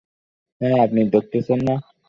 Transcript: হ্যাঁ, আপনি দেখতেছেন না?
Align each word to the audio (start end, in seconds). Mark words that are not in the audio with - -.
হ্যাঁ, 0.61 0.77
আপনি 0.85 1.01
দেখতেছেন 1.13 1.59
না? 1.67 1.75